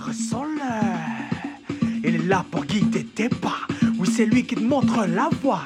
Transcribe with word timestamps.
ressens-le. 0.00 0.60
Il 2.04 2.14
est 2.14 2.26
là 2.26 2.44
pour 2.50 2.64
guider 2.64 3.04
tes 3.04 3.28
pas. 3.28 3.66
Oui, 3.98 4.08
c'est 4.10 4.26
lui 4.26 4.44
qui 4.44 4.54
te 4.54 4.60
montre 4.60 5.06
la 5.06 5.28
voie. 5.42 5.62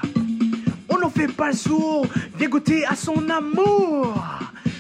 On 0.88 0.98
n'en 0.98 1.10
fait 1.10 1.28
pas 1.28 1.48
le 1.48 1.56
sourd, 1.56 2.06
viens 2.36 2.48
goûter 2.48 2.84
à 2.86 2.96
son 2.96 3.28
amour. 3.28 4.14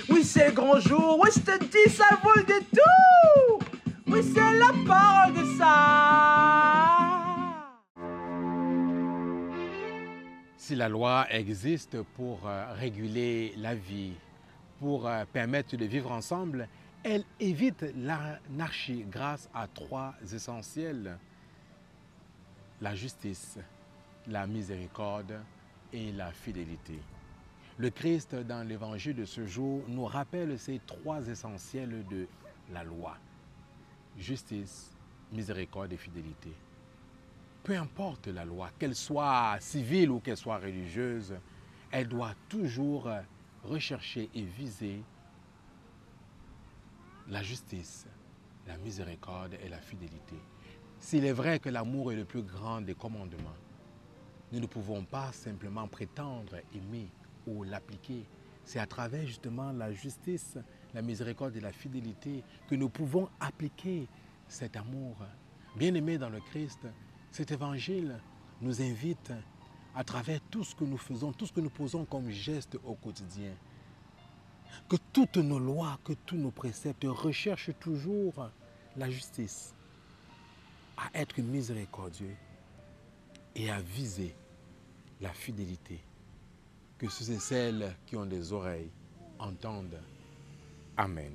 Oui, 0.08 0.24
c'est 0.24 0.54
grand 0.54 0.80
jour, 0.80 1.20
oui, 1.22 1.30
je 1.34 1.40
te 1.40 1.58
dis, 1.64 1.92
ça 1.94 2.04
vaut 2.22 2.32
le 2.36 2.42
détour. 2.42 3.60
Oui, 4.06 4.20
c'est 4.22 4.58
la 4.58 4.72
parole 4.86 5.34
de 5.34 5.44
ça. 5.58 6.80
Si 10.56 10.74
la 10.74 10.88
loi 10.88 11.26
existe 11.30 12.02
pour 12.16 12.40
euh, 12.46 12.72
réguler 12.74 13.54
la 13.56 13.74
vie, 13.74 14.12
pour 14.78 15.06
euh, 15.06 15.24
permettre 15.32 15.76
de 15.76 15.84
vivre 15.84 16.10
ensemble, 16.10 16.68
elle 17.02 17.24
évite 17.38 17.84
l'anarchie 17.96 19.04
grâce 19.08 19.48
à 19.54 19.66
trois 19.66 20.14
essentiels. 20.32 21.18
La 22.80 22.94
justice, 22.94 23.58
la 24.26 24.46
miséricorde 24.46 25.40
et 25.92 26.12
la 26.12 26.32
fidélité. 26.32 26.98
Le 27.78 27.90
Christ, 27.90 28.34
dans 28.34 28.66
l'évangile 28.66 29.16
de 29.16 29.24
ce 29.24 29.46
jour, 29.46 29.82
nous 29.88 30.04
rappelle 30.04 30.58
ces 30.58 30.80
trois 30.86 31.26
essentiels 31.26 32.04
de 32.08 32.26
la 32.72 32.84
loi. 32.84 33.16
Justice, 34.18 34.96
miséricorde 35.32 35.92
et 35.92 35.96
fidélité 35.96 36.52
peu 37.62 37.76
importe 37.76 38.28
la 38.28 38.44
loi, 38.44 38.70
qu'elle 38.78 38.94
soit 38.94 39.56
civile 39.60 40.10
ou 40.10 40.20
qu'elle 40.20 40.36
soit 40.36 40.58
religieuse, 40.58 41.34
elle 41.90 42.08
doit 42.08 42.34
toujours 42.48 43.08
rechercher 43.64 44.30
et 44.34 44.42
viser 44.42 45.02
la 47.30 47.42
justice, 47.42 48.06
la 48.66 48.76
miséricorde 48.78 49.54
et 49.64 49.68
la 49.68 49.78
fidélité. 49.78 50.36
S'il 50.98 51.24
est 51.24 51.32
vrai 51.32 51.60
que 51.60 51.68
l'amour 51.68 52.12
est 52.12 52.16
le 52.16 52.24
plus 52.24 52.42
grand 52.42 52.80
des 52.80 52.94
commandements, 52.94 53.56
nous 54.52 54.58
ne 54.58 54.66
pouvons 54.66 55.04
pas 55.04 55.30
simplement 55.32 55.86
prétendre 55.86 56.56
aimer 56.74 57.08
ou 57.46 57.62
l'appliquer. 57.62 58.26
C'est 58.64 58.80
à 58.80 58.86
travers 58.86 59.24
justement 59.26 59.70
la 59.72 59.92
justice, 59.92 60.58
la 60.92 61.02
miséricorde 61.02 61.56
et 61.56 61.60
la 61.60 61.72
fidélité 61.72 62.42
que 62.68 62.74
nous 62.74 62.88
pouvons 62.88 63.28
appliquer 63.38 64.08
cet 64.48 64.76
amour. 64.76 65.16
Bien 65.76 65.94
aimé 65.94 66.18
dans 66.18 66.30
le 66.30 66.40
Christ, 66.40 66.80
cet 67.30 67.52
évangile 67.52 68.20
nous 68.60 68.82
invite 68.82 69.32
à 69.94 70.02
travers 70.02 70.40
tout 70.50 70.64
ce 70.64 70.74
que 70.74 70.84
nous 70.84 70.98
faisons, 70.98 71.32
tout 71.32 71.46
ce 71.46 71.52
que 71.52 71.60
nous 71.60 71.70
posons 71.70 72.04
comme 72.04 72.28
geste 72.28 72.76
au 72.84 72.94
quotidien, 72.94 73.52
que 74.88 74.96
toutes 75.12 75.36
nos 75.36 75.58
lois, 75.58 75.98
que 76.04 76.12
tous 76.12 76.36
nos 76.36 76.50
préceptes 76.50 77.06
recherchent 77.08 77.72
toujours 77.78 78.50
la 78.96 79.10
justice, 79.10 79.74
à 80.96 81.18
être 81.18 81.40
miséricordieux 81.40 82.36
et 83.54 83.70
à 83.70 83.80
viser 83.80 84.34
la 85.20 85.32
fidélité. 85.32 86.00
Que 86.98 87.08
ceux 87.08 87.32
et 87.32 87.38
celles 87.38 87.96
qui 88.06 88.16
ont 88.16 88.26
des 88.26 88.52
oreilles 88.52 88.90
entendent. 89.38 90.00
Amen. 90.96 91.32